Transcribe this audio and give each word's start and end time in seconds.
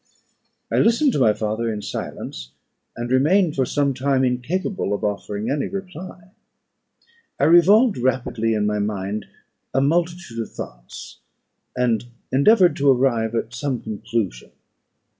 I 0.71 0.79
listened 0.79 1.13
to 1.13 1.19
my 1.19 1.31
father 1.31 1.71
in 1.71 1.83
silence, 1.83 2.53
and 2.97 3.11
remained 3.11 3.55
for 3.55 3.67
some 3.67 3.93
time 3.93 4.23
incapable 4.25 4.95
of 4.95 5.03
offering 5.03 5.51
any 5.51 5.67
reply. 5.67 6.31
I 7.39 7.43
revolved 7.43 7.99
rapidly 7.99 8.55
in 8.55 8.65
my 8.65 8.79
mind 8.79 9.27
a 9.75 9.79
multitude 9.81 10.39
of 10.41 10.51
thoughts, 10.51 11.19
and 11.77 12.05
endeavoured 12.31 12.75
to 12.77 12.89
arrive 12.89 13.35
at 13.35 13.53
some 13.53 13.79
conclusion. 13.79 14.49